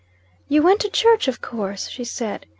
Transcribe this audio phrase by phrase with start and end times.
[0.49, 2.47] "You went to church, of course," she said.